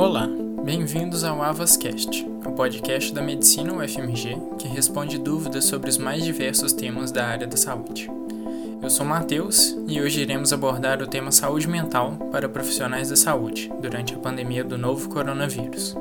[0.00, 0.26] Olá,
[0.64, 6.72] bem-vindos ao AvasCast, o podcast da Medicina UFMG que responde dúvidas sobre os mais diversos
[6.72, 8.08] temas da área da saúde.
[8.82, 13.70] Eu sou Matheus e hoje iremos abordar o tema saúde mental para profissionais da saúde
[13.78, 15.94] durante a pandemia do novo coronavírus.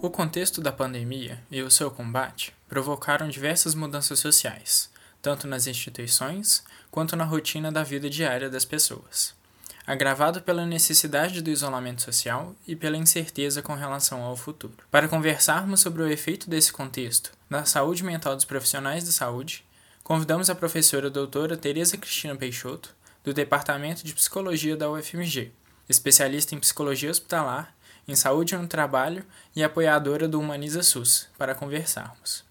[0.00, 4.88] O contexto da pandemia e o seu combate provocaram diversas mudanças sociais,
[5.20, 9.41] tanto nas instituições quanto na rotina da vida diária das pessoas
[9.86, 14.76] agravado pela necessidade do isolamento social e pela incerteza com relação ao futuro.
[14.90, 19.64] Para conversarmos sobre o efeito desse contexto na saúde mental dos profissionais de saúde,
[20.02, 25.52] convidamos a professora doutora Tereza Cristina Peixoto, do Departamento de Psicologia da UFMG,
[25.88, 27.74] especialista em psicologia hospitalar,
[28.06, 29.24] em saúde no trabalho
[29.54, 32.44] e apoiadora do Humaniza SUS, para conversarmos.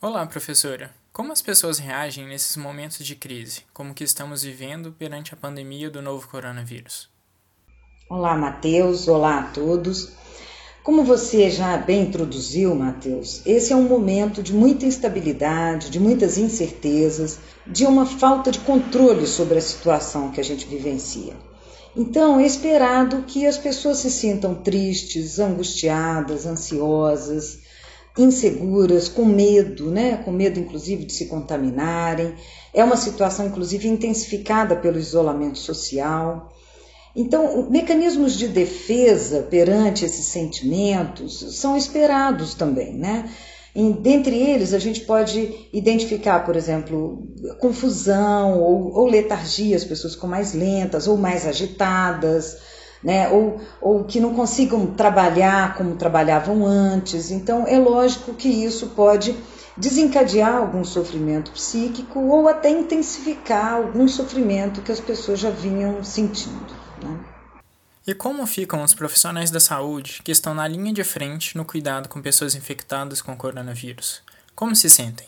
[0.00, 0.99] Olá, professora.
[1.12, 5.90] Como as pessoas reagem nesses momentos de crise, como que estamos vivendo perante a pandemia
[5.90, 7.10] do novo coronavírus?
[8.08, 9.08] Olá, Matheus.
[9.08, 10.12] Olá a todos.
[10.84, 16.38] Como você já bem introduziu, Matheus, esse é um momento de muita instabilidade, de muitas
[16.38, 21.34] incertezas, de uma falta de controle sobre a situação que a gente vivencia.
[21.96, 27.58] Então, é esperado que as pessoas se sintam tristes, angustiadas, ansiosas,
[28.18, 30.16] inseguras, com medo, né?
[30.24, 32.34] com medo inclusive de se contaminarem.
[32.74, 36.52] É uma situação inclusive intensificada pelo isolamento social.
[37.14, 43.28] Então, mecanismos de defesa perante esses sentimentos são esperados também, né?
[43.74, 50.14] E, dentre eles, a gente pode identificar, por exemplo, confusão ou, ou letargia, as pessoas
[50.14, 52.56] ficam mais lentas ou mais agitadas,
[53.02, 53.28] né?
[53.28, 57.30] ou, ou que não consigam trabalhar como trabalhavam antes.
[57.30, 59.34] Então, é lógico que isso pode
[59.76, 66.74] desencadear algum sofrimento psíquico ou até intensificar algum sofrimento que as pessoas já vinham sentindo.
[67.02, 67.18] Né?
[68.06, 72.08] E como ficam os profissionais da saúde que estão na linha de frente no cuidado
[72.08, 74.22] com pessoas infectadas com coronavírus?
[74.54, 75.26] Como se sentem?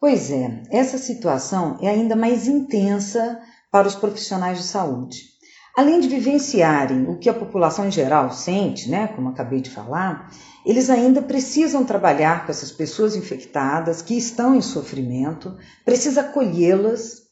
[0.00, 3.40] Pois é, essa situação é ainda mais intensa
[3.70, 5.37] para os profissionais de saúde.
[5.78, 10.28] Além de vivenciarem o que a população em geral sente, né, como acabei de falar,
[10.66, 17.22] eles ainda precisam trabalhar com essas pessoas infectadas que estão em sofrimento, precisa acolhê-las,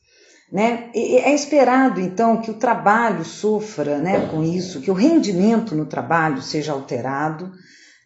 [0.52, 0.90] né?
[0.94, 6.40] É esperado então que o trabalho sofra, né, com isso, que o rendimento no trabalho
[6.40, 7.50] seja alterado,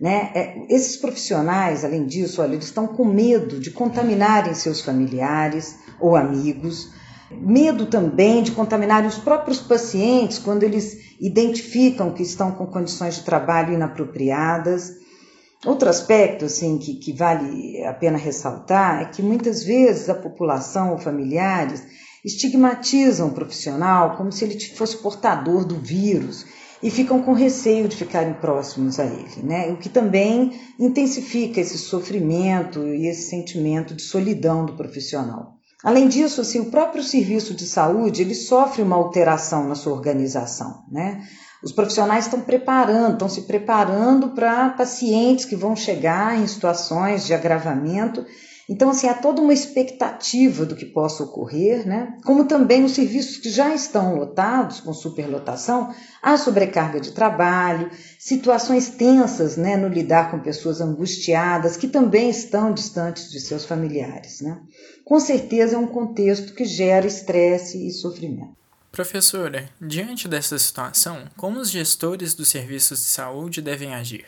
[0.01, 0.31] né?
[0.35, 6.17] É, esses profissionais, além disso, olha, eles estão com medo de contaminarem seus familiares ou
[6.17, 6.99] amigos
[7.31, 13.23] Medo também de contaminar os próprios pacientes quando eles identificam que estão com condições de
[13.23, 14.93] trabalho inapropriadas.
[15.65, 20.93] Outro aspecto assim, que, que vale a pena ressaltar é que muitas vezes a população
[20.93, 21.87] ou familiares
[22.25, 26.45] estigmatizam o profissional como se ele fosse portador do vírus
[26.83, 29.71] e ficam com receio de ficarem próximos a ele, né?
[29.71, 35.60] O que também intensifica esse sofrimento e esse sentimento de solidão do profissional.
[35.83, 40.85] Além disso, assim, o próprio serviço de saúde ele sofre uma alteração na sua organização,
[40.91, 41.23] né?
[41.63, 47.35] Os profissionais estão preparando, estão se preparando para pacientes que vão chegar em situações de
[47.35, 48.25] agravamento.
[48.71, 52.17] Então, assim, há toda uma expectativa do que possa ocorrer, né?
[52.25, 55.93] Como também os serviços que já estão lotados, com superlotação,
[56.23, 62.73] há sobrecarga de trabalho, situações tensas, né, no lidar com pessoas angustiadas que também estão
[62.73, 64.61] distantes de seus familiares, né?
[65.05, 68.57] com certeza é um contexto que gera estresse e sofrimento.
[68.93, 74.27] Professora, diante dessa situação, como os gestores dos serviços de saúde devem agir?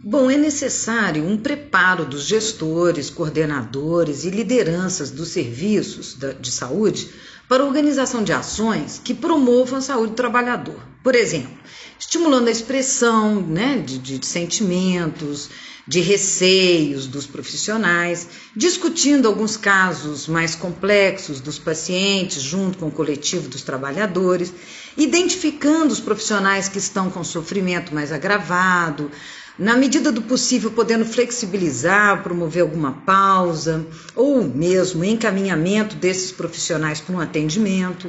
[0.00, 7.10] Bom, é necessário um preparo dos gestores, coordenadores e lideranças dos serviços de saúde
[7.48, 10.80] para a organização de ações que promovam a saúde do trabalhador.
[11.02, 11.58] Por exemplo,
[11.98, 15.50] estimulando a expressão né, de, de sentimentos,
[15.88, 23.48] de receios dos profissionais, discutindo alguns casos mais complexos dos pacientes junto com o coletivo
[23.48, 24.52] dos trabalhadores,
[24.96, 29.10] identificando os profissionais que estão com sofrimento mais agravado,
[29.58, 37.16] na medida do possível podendo flexibilizar, promover alguma pausa ou mesmo encaminhamento desses profissionais para
[37.16, 38.08] um atendimento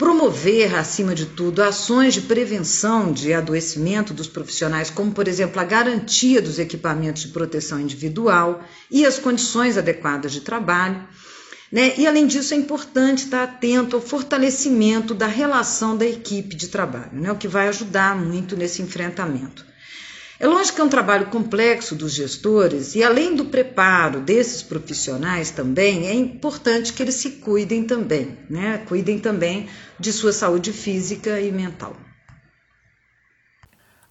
[0.00, 5.64] promover, acima de tudo, ações de prevenção de adoecimento dos profissionais, como, por exemplo, a
[5.64, 11.06] garantia dos equipamentos de proteção individual e as condições adequadas de trabalho.
[11.70, 11.92] Né?
[11.98, 17.20] E, além disso, é importante estar atento ao fortalecimento da relação da equipe de trabalho,
[17.20, 17.30] né?
[17.30, 19.69] o que vai ajudar muito nesse enfrentamento.
[20.40, 25.50] É lógico que é um trabalho complexo dos gestores e, além do preparo desses profissionais
[25.50, 28.78] também, é importante que eles se cuidem também, né?
[28.88, 31.94] Cuidem também de sua saúde física e mental.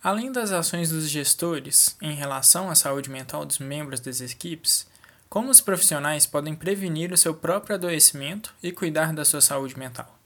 [0.03, 4.87] Além das ações dos gestores em relação à saúde mental dos membros das equipes,
[5.27, 10.18] como os profissionais podem prevenir o seu próprio adoecimento e cuidar da sua saúde mental?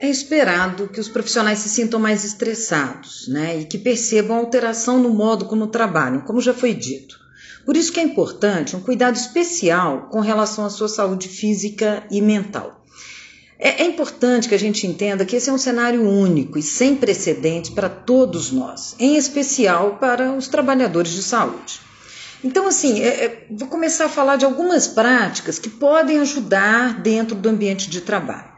[0.00, 5.10] É esperado que os profissionais se sintam mais estressados né, e que percebam alteração no
[5.10, 7.18] modo como trabalham, como já foi dito.
[7.64, 12.22] Por isso que é importante um cuidado especial com relação à sua saúde física e
[12.22, 12.84] mental.
[13.58, 16.94] É, é importante que a gente entenda que esse é um cenário único e sem
[16.94, 21.80] precedentes para todos nós, em especial para os trabalhadores de saúde.
[22.44, 27.34] Então, assim, é, é, vou começar a falar de algumas práticas que podem ajudar dentro
[27.34, 28.57] do ambiente de trabalho.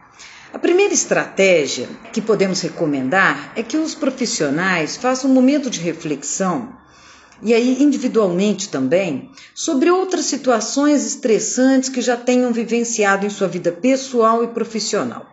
[0.52, 6.76] A primeira estratégia que podemos recomendar é que os profissionais façam um momento de reflexão,
[7.41, 13.70] e aí individualmente também, sobre outras situações estressantes que já tenham vivenciado em sua vida
[13.70, 15.25] pessoal e profissional.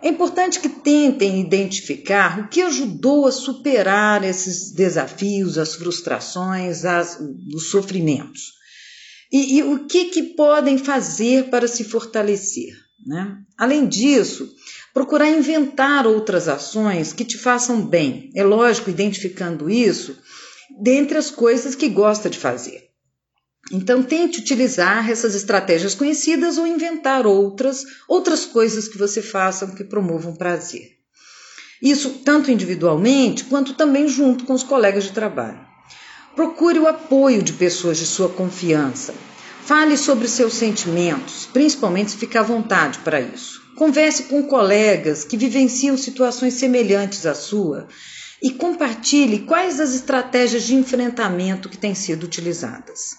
[0.00, 7.20] É importante que tentem identificar o que ajudou a superar esses desafios, as frustrações, as,
[7.52, 8.54] os sofrimentos.
[9.30, 12.87] E, e o que, que podem fazer para se fortalecer.
[13.06, 13.38] Né?
[13.56, 14.52] Além disso,
[14.92, 18.30] procurar inventar outras ações que te façam bem.
[18.34, 20.18] É lógico, identificando isso
[20.80, 22.88] dentre as coisas que gosta de fazer.
[23.70, 29.84] Então, tente utilizar essas estratégias conhecidas ou inventar outras, outras coisas que você faça que
[29.84, 30.98] promovam prazer.
[31.82, 35.60] Isso tanto individualmente quanto também junto com os colegas de trabalho.
[36.34, 39.14] Procure o apoio de pessoas de sua confiança,
[39.68, 43.60] Fale sobre seus sentimentos, principalmente se ficar à vontade para isso.
[43.76, 47.86] Converse com colegas que vivenciam situações semelhantes à sua
[48.42, 53.14] e compartilhe quais as estratégias de enfrentamento que têm sido utilizadas.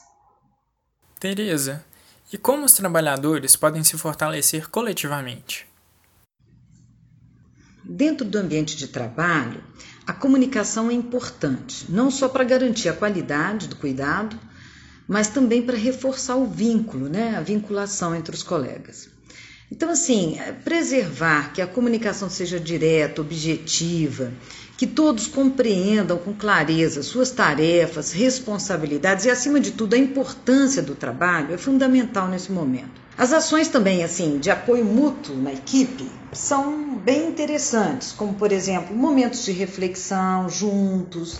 [1.20, 1.86] Tereza,
[2.34, 5.68] e como os trabalhadores podem se fortalecer coletivamente?
[7.84, 9.64] Dentro do ambiente de trabalho,
[10.04, 14.49] a comunicação é importante, não só para garantir a qualidade do cuidado,
[15.10, 19.10] mas também para reforçar o vínculo, né, a vinculação entre os colegas.
[19.72, 24.32] Então, assim, é, preservar que a comunicação seja direta, objetiva,
[24.78, 30.94] que todos compreendam com clareza suas tarefas, responsabilidades e, acima de tudo, a importância do
[30.94, 33.02] trabalho é fundamental nesse momento.
[33.18, 38.96] As ações também, assim, de apoio mútuo na equipe são bem interessantes, como, por exemplo,
[38.96, 41.40] momentos de reflexão juntos,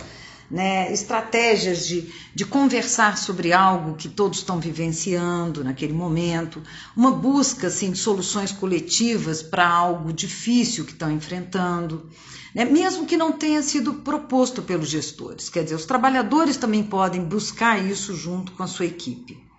[0.50, 6.60] né, estratégias de, de conversar sobre algo que todos estão vivenciando naquele momento,
[6.96, 12.10] uma busca assim, de soluções coletivas para algo difícil que estão enfrentando,
[12.54, 15.48] né, mesmo que não tenha sido proposto pelos gestores.
[15.48, 19.49] Quer dizer, os trabalhadores também podem buscar isso junto com a sua equipe.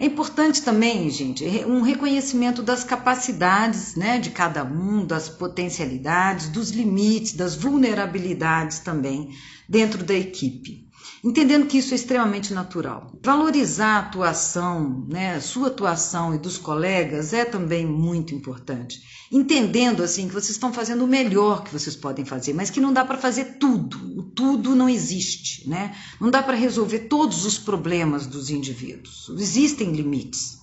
[0.00, 6.70] É importante também, gente, um reconhecimento das capacidades né, de cada um, das potencialidades, dos
[6.70, 9.28] limites, das vulnerabilidades também
[9.68, 10.89] dentro da equipe.
[11.22, 13.12] Entendendo que isso é extremamente natural.
[13.22, 19.00] Valorizar a atuação, né, sua atuação e dos colegas é também muito importante.
[19.30, 22.92] Entendendo assim que vocês estão fazendo o melhor que vocês podem fazer, mas que não
[22.92, 23.98] dá para fazer tudo.
[24.18, 25.94] O tudo não existe, né?
[26.20, 29.28] Não dá para resolver todos os problemas dos indivíduos.
[29.38, 30.59] Existem limites.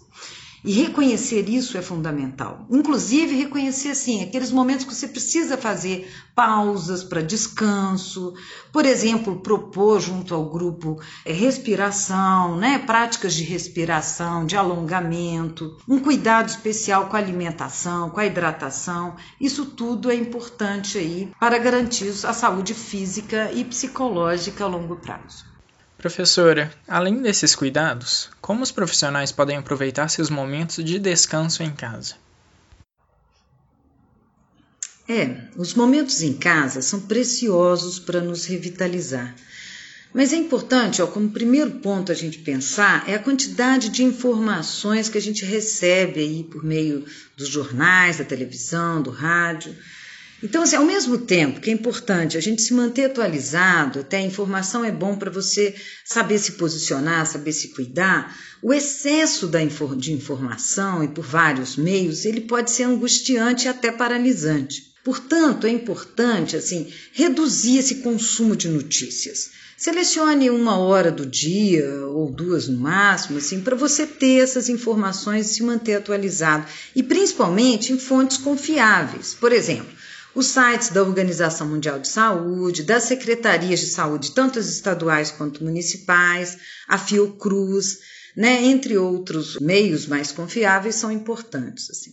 [0.67, 2.67] E reconhecer isso é fundamental.
[2.69, 8.33] Inclusive, reconhecer, assim, aqueles momentos que você precisa fazer pausas para descanso,
[8.69, 15.99] por exemplo, propor junto ao grupo é, respiração, né, práticas de respiração, de alongamento, um
[15.99, 19.15] cuidado especial com a alimentação, com a hidratação.
[19.39, 25.56] Isso tudo é importante aí para garantir a saúde física e psicológica a longo prazo.
[25.97, 32.15] Professora, além desses cuidados, como os profissionais podem aproveitar seus momentos de descanso em casa?
[35.09, 39.33] É, os momentos em casa são preciosos para nos revitalizar.
[40.13, 45.09] Mas é importante, ó, como primeiro ponto a gente pensar, é a quantidade de informações
[45.09, 49.75] que a gente recebe aí por meio dos jornais, da televisão, do rádio.
[50.41, 54.21] Então, assim, ao mesmo tempo que é importante a gente se manter atualizado, até a
[54.21, 55.73] informação é bom para você
[56.05, 59.59] saber se posicionar, saber se cuidar, o excesso da,
[59.97, 64.93] de informação e por vários meios, ele pode ser angustiante e até paralisante.
[65.03, 69.51] Portanto, é importante assim reduzir esse consumo de notícias.
[69.77, 75.49] Selecione uma hora do dia ou duas no máximo, assim, para você ter essas informações
[75.49, 76.65] e se manter atualizado,
[76.95, 79.35] e principalmente em fontes confiáveis.
[79.35, 79.96] Por exemplo,
[80.37, 85.63] os sites da Organização Mundial de Saúde, das secretarias de saúde, tanto as estaduais quanto
[85.63, 87.97] municipais, a Fiocruz,
[88.35, 91.89] né, entre outros meios mais confiáveis, são importantes.
[91.89, 92.11] Assim.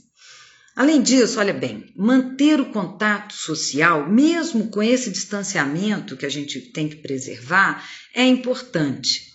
[0.74, 6.72] Além disso, olha bem, manter o contato social, mesmo com esse distanciamento que a gente
[6.72, 9.34] tem que preservar, é importante,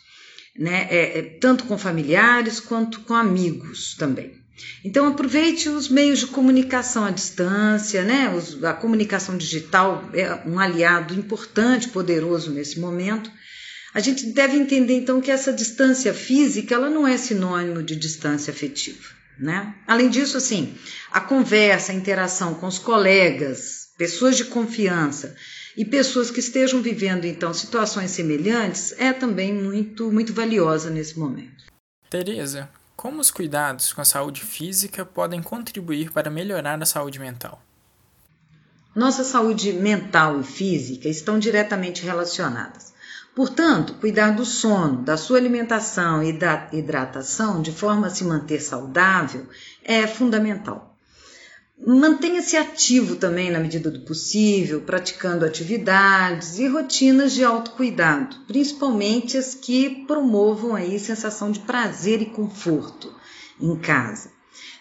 [0.58, 0.88] né?
[0.90, 4.34] É, é, tanto com familiares quanto com amigos também.
[4.84, 8.32] Então aproveite os meios de comunicação à distância, né?
[8.64, 13.32] A comunicação digital é um aliado importante, poderoso nesse momento.
[13.94, 18.52] A gente deve entender então que essa distância física ela não é sinônimo de distância
[18.52, 19.20] afetiva.
[19.40, 19.74] Né?
[19.88, 20.76] Além disso, assim,
[21.12, 25.34] a conversa, a interação com os colegas, pessoas de confiança
[25.78, 31.64] e pessoas que estejam vivendo então situações semelhantes é também muito muito valiosa nesse momento.
[32.10, 37.62] Teresa, como os cuidados com a saúde física podem contribuir para melhorar a saúde mental?
[38.94, 42.94] Nossa saúde mental e física estão diretamente relacionadas.
[43.34, 48.60] Portanto, cuidar do sono, da sua alimentação e da hidratação de forma a se manter
[48.60, 49.48] saudável
[49.82, 50.89] é fundamental.
[51.86, 59.56] Mantenha-se ativo também na medida do possível, praticando atividades e rotinas de autocuidado, principalmente as
[59.56, 63.16] que promovam aí sensação de prazer e conforto
[63.62, 64.30] em casa.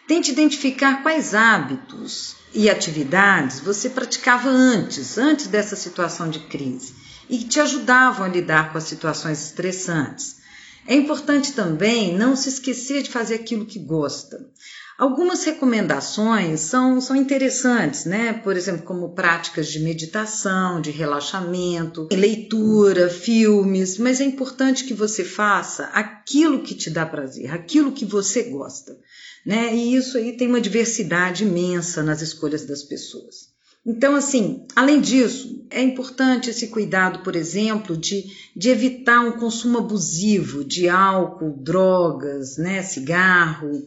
[0.09, 6.95] Tente identificar quais hábitos e atividades você praticava antes, antes dessa situação de crise
[7.31, 10.39] e que te ajudavam a lidar com as situações estressantes.
[10.87, 14.51] É importante também não se esquecer de fazer aquilo que gosta.
[14.99, 18.33] Algumas recomendações são, são interessantes, né?
[18.33, 25.23] Por exemplo, como práticas de meditação, de relaxamento, leitura, filmes, mas é importante que você
[25.23, 28.99] faça aquilo que te dá prazer, aquilo que você gosta,
[29.47, 29.73] né?
[29.73, 33.57] E isso aí tem uma diversidade imensa nas escolhas das pessoas.
[33.87, 38.25] Então, assim, além disso, é importante esse cuidado, por exemplo, de,
[38.55, 43.87] de evitar um consumo abusivo de álcool, drogas, né, cigarro,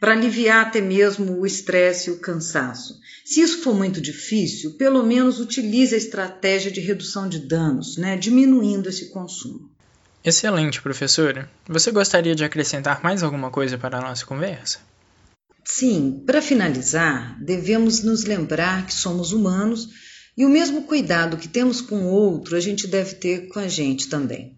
[0.00, 3.00] para aliviar até mesmo o estresse e o cansaço.
[3.24, 8.16] Se isso for muito difícil, pelo menos utilize a estratégia de redução de danos, né,
[8.16, 9.70] diminuindo esse consumo.
[10.24, 11.48] Excelente, professora.
[11.68, 14.80] Você gostaria de acrescentar mais alguma coisa para a nossa conversa?
[15.64, 19.88] Sim, para finalizar, devemos nos lembrar que somos humanos
[20.36, 23.66] e o mesmo cuidado que temos com o outro a gente deve ter com a
[23.66, 24.56] gente também.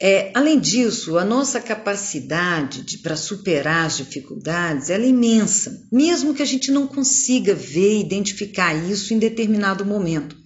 [0.00, 6.46] É, além disso, a nossa capacidade para superar as dificuldades é imensa, mesmo que a
[6.46, 10.36] gente não consiga ver e identificar isso em determinado momento.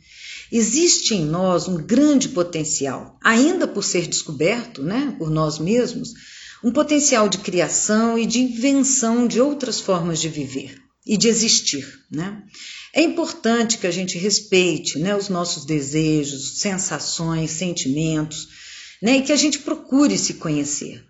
[0.51, 6.15] Existe em nós um grande potencial, ainda por ser descoberto né, por nós mesmos,
[6.65, 11.87] um potencial de criação e de invenção de outras formas de viver e de existir.
[12.11, 12.43] Né?
[12.95, 18.49] É importante que a gente respeite né, os nossos desejos, sensações, sentimentos,
[19.03, 21.05] né, e que a gente procure se conhecer.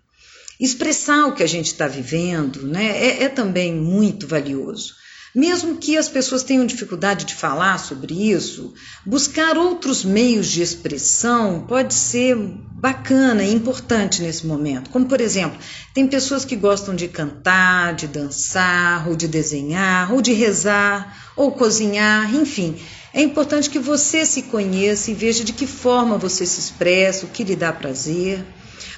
[0.59, 4.95] Expressar o que a gente está vivendo né, é, é também muito valioso.
[5.35, 8.71] Mesmo que as pessoas tenham dificuldade de falar sobre isso,
[9.03, 14.91] buscar outros meios de expressão pode ser bacana e importante nesse momento.
[14.91, 15.57] Como, por exemplo,
[15.91, 21.51] tem pessoas que gostam de cantar, de dançar, ou de desenhar, ou de rezar, ou
[21.51, 22.79] cozinhar, enfim.
[23.13, 27.29] É importante que você se conheça e veja de que forma você se expressa, o
[27.29, 28.43] que lhe dá prazer,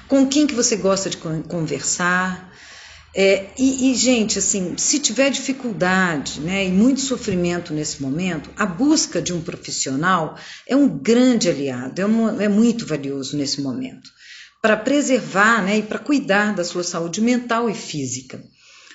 [0.07, 2.53] com quem que você gosta de conversar.
[3.13, 8.65] É, e, e, gente, assim, se tiver dificuldade né, e muito sofrimento nesse momento, a
[8.65, 14.10] busca de um profissional é um grande aliado, é, é muito valioso nesse momento,
[14.62, 18.41] para preservar né, e para cuidar da sua saúde mental e física.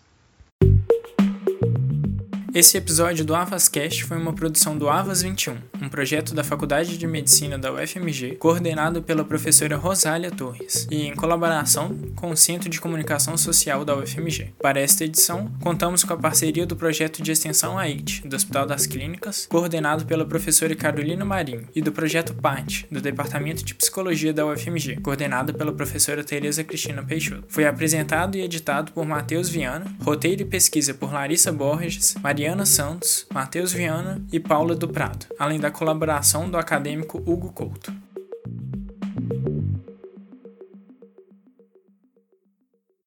[2.53, 7.07] Esse episódio do AvasCast foi uma produção do Avas 21, um projeto da Faculdade de
[7.07, 12.81] Medicina da UFMG, coordenado pela professora Rosália Torres, e em colaboração com o Centro de
[12.81, 14.53] Comunicação Social da UFMG.
[14.61, 18.85] Para esta edição, contamos com a parceria do projeto de extensão AIT, do Hospital das
[18.85, 24.45] Clínicas, coordenado pela professora Carolina Marinho, e do projeto PAT, do Departamento de Psicologia da
[24.45, 27.45] UFMG, coordenado pela professora Tereza Cristina Peixoto.
[27.47, 32.65] Foi apresentado e editado por Matheus Viana, roteiro e pesquisa por Larissa Borges, Maria Mariana
[32.65, 37.93] Santos, Matheus Viana e Paula do Prado, além da colaboração do acadêmico Hugo Couto.